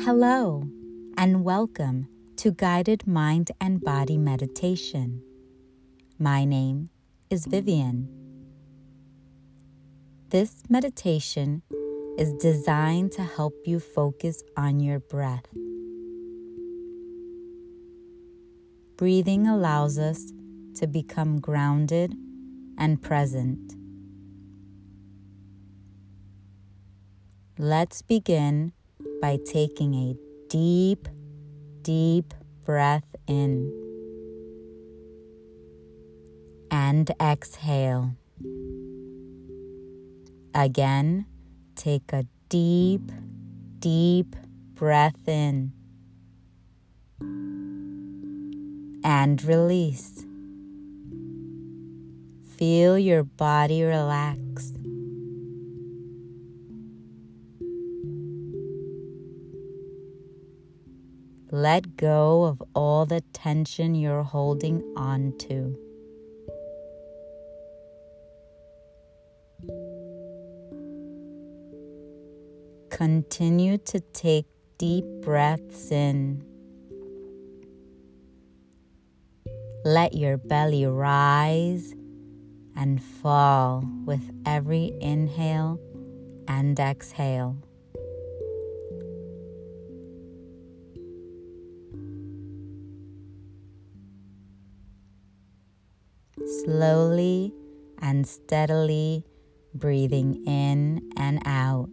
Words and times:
Hello, 0.00 0.68
and 1.16 1.44
welcome 1.44 2.08
to 2.36 2.50
Guided 2.50 3.06
Mind 3.06 3.52
and 3.60 3.80
Body 3.80 4.18
Meditation. 4.18 5.22
My 6.18 6.44
name 6.44 6.90
is 7.30 7.46
Vivian. 7.46 8.08
This 10.28 10.64
meditation 10.68 11.62
is 12.18 12.32
designed 12.34 13.12
to 13.12 13.22
help 13.22 13.54
you 13.64 13.78
focus 13.78 14.42
on 14.56 14.80
your 14.80 14.98
breath. 14.98 15.46
Breathing 18.96 19.46
allows 19.46 19.98
us 19.98 20.32
to 20.74 20.86
become 20.86 21.40
grounded 21.40 22.14
and 22.76 23.00
present. 23.00 23.74
Let's 27.56 28.02
begin 28.02 28.72
by 29.20 29.38
taking 29.44 29.94
a 29.94 30.16
deep, 30.48 31.08
deep 31.82 32.34
breath 32.64 33.04
in 33.26 33.72
and 36.70 37.10
exhale. 37.20 38.16
Again, 40.54 41.26
take 41.74 42.12
a 42.12 42.26
deep, 42.48 43.10
deep 43.78 44.36
breath 44.74 45.28
in 45.28 45.72
and 49.04 49.42
release. 49.44 50.24
Feel 52.56 52.98
your 52.98 53.24
body 53.24 53.82
relax. 53.82 54.72
Let 61.54 61.96
go 61.96 62.42
of 62.42 62.60
all 62.74 63.06
the 63.06 63.20
tension 63.32 63.94
you're 63.94 64.24
holding 64.24 64.82
on 64.96 65.38
to. 65.38 65.78
Continue 72.90 73.78
to 73.78 74.00
take 74.00 74.46
deep 74.78 75.04
breaths 75.22 75.92
in. 75.92 76.44
Let 79.84 80.14
your 80.14 80.38
belly 80.38 80.86
rise 80.86 81.94
and 82.74 83.00
fall 83.00 83.84
with 84.04 84.28
every 84.44 84.92
inhale 85.00 85.78
and 86.48 86.76
exhale. 86.80 87.58
Slowly 96.64 97.52
and 97.98 98.26
steadily 98.26 99.24
breathing 99.74 100.44
in 100.46 101.10
and 101.16 101.42
out. 101.46 101.88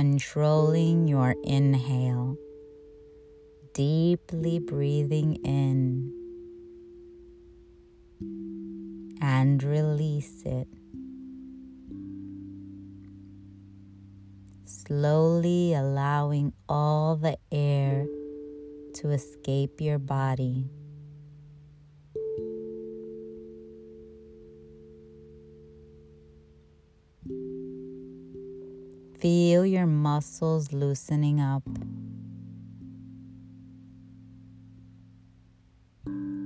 controlling 0.00 1.06
your 1.06 1.34
inhale, 1.44 2.34
deeply 3.74 4.58
breathing 4.58 5.34
in 5.44 6.10
and 9.20 9.62
release 9.62 10.42
it. 10.46 10.68
Slowly 14.90 15.72
allowing 15.72 16.52
all 16.68 17.14
the 17.14 17.38
air 17.52 18.08
to 18.94 19.10
escape 19.10 19.80
your 19.80 20.00
body. 20.00 20.68
Feel 29.20 29.64
your 29.64 29.86
muscles 29.86 30.72
loosening 30.72 31.40
up. 31.40 31.62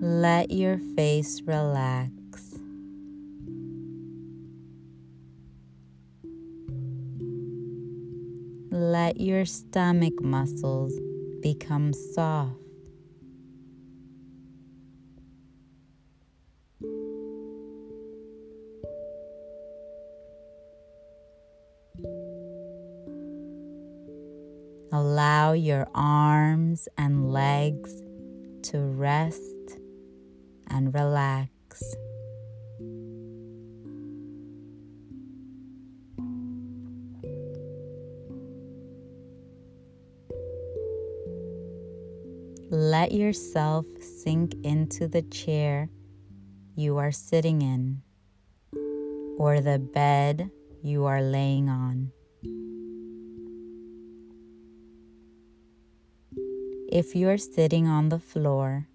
Let 0.00 0.50
your 0.50 0.78
face 0.96 1.42
relax. 1.42 2.19
Let 8.72 9.20
your 9.20 9.46
stomach 9.46 10.22
muscles 10.22 10.92
become 11.42 11.92
soft. 11.92 12.54
Allow 24.92 25.52
your 25.54 25.88
arms 25.92 26.86
and 26.96 27.32
legs 27.32 27.92
to 28.70 28.78
rest 28.78 29.78
and 30.68 30.94
relax. 30.94 31.82
Let 42.90 43.12
yourself 43.12 43.86
sink 44.00 44.52
into 44.64 45.06
the 45.06 45.22
chair 45.22 45.90
you 46.74 46.96
are 46.96 47.12
sitting 47.12 47.62
in 47.62 48.02
or 49.38 49.60
the 49.60 49.78
bed 49.78 50.50
you 50.82 51.04
are 51.04 51.22
laying 51.22 51.68
on. 51.68 52.10
If 56.90 57.14
you 57.14 57.28
are 57.28 57.38
sitting 57.38 57.86
on 57.86 58.08
the 58.08 58.18
floor, 58.18 58.88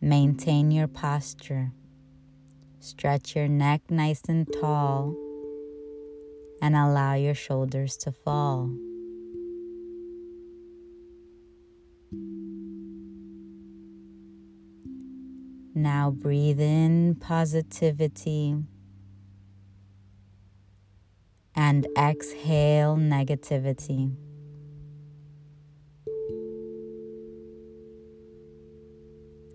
maintain 0.00 0.70
your 0.70 0.88
posture. 0.88 1.72
Stretch 2.80 3.36
your 3.36 3.46
neck 3.46 3.82
nice 3.90 4.22
and 4.26 4.50
tall 4.50 5.14
and 6.62 6.74
allow 6.74 7.12
your 7.12 7.34
shoulders 7.34 7.98
to 7.98 8.10
fall. 8.10 8.70
Now 16.02 16.10
breathe 16.10 16.60
in 16.60 17.14
positivity 17.14 18.56
and 21.54 21.86
exhale 21.96 22.96
negativity. 22.96 24.16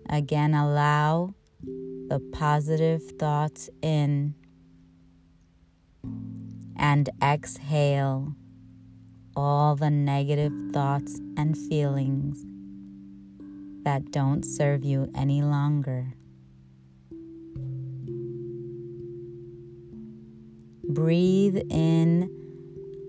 Again, 0.08 0.54
allow 0.54 1.34
the 1.60 2.18
positive 2.32 3.02
thoughts 3.18 3.68
in 3.82 4.34
and 6.78 7.10
exhale 7.22 8.34
all 9.36 9.76
the 9.76 9.90
negative 9.90 10.54
thoughts 10.72 11.20
and 11.36 11.58
feelings 11.58 12.42
that 13.84 14.10
don't 14.10 14.44
serve 14.44 14.82
you 14.82 15.10
any 15.14 15.42
longer. 15.42 16.14
Breathe 20.88 21.58
in 21.70 22.30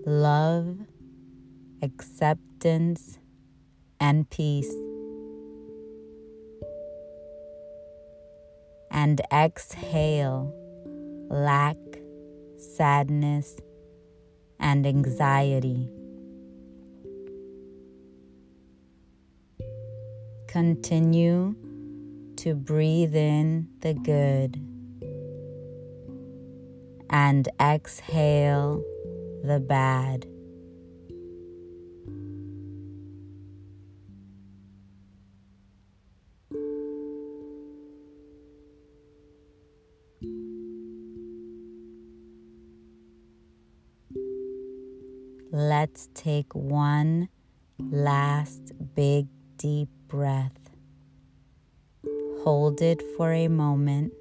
love, 0.05 0.77
acceptance, 1.81 3.19
and 3.99 4.29
peace. 4.29 4.73
and 8.91 9.21
exhale 9.31 10.53
lack, 11.29 11.77
sadness, 12.57 13.55
and 14.59 14.85
anxiety. 14.85 15.87
Continue 20.47 21.55
to 22.37 22.55
breathe 22.55 23.15
in 23.15 23.67
the 23.81 23.93
good 23.93 24.68
and 27.09 27.47
exhale 27.59 28.83
the 29.43 29.59
bad. 29.59 30.25
Let's 45.51 46.09
take 46.13 46.53
one 46.53 47.29
last 47.79 48.71
big 48.95 49.27
deep 49.57 49.89
breath. 50.07 50.51
Hold 52.43 52.81
it 52.81 53.01
for 53.17 53.33
a 53.33 53.47
moment 53.47 54.13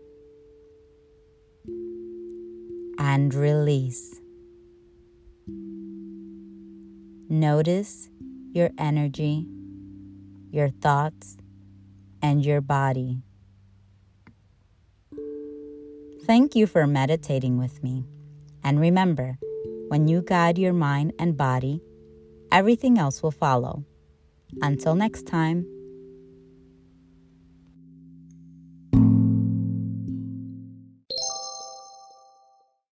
and 3.09 3.33
release. 3.33 4.21
Notice 7.31 8.11
your 8.53 8.69
energy, 8.77 9.47
your 10.51 10.69
thoughts, 10.69 11.39
and 12.21 12.45
your 12.45 12.61
body. 12.61 13.23
Thank 16.27 16.55
you 16.55 16.67
for 16.67 16.87
meditating 16.87 17.57
with 17.57 17.83
me. 17.83 18.05
And 18.63 18.79
remember, 18.79 19.39
when 19.89 20.07
you 20.07 20.21
guide 20.21 20.59
your 20.59 20.75
mind 20.75 21.15
and 21.19 21.35
body, 21.35 21.81
everything 22.53 22.99
else 22.99 23.23
will 23.23 23.31
follow. 23.31 23.87
Until 24.61 24.95
next 24.95 25.27
time. 25.27 25.78